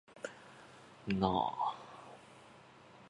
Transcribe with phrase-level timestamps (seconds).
[1.07, 1.75] なあ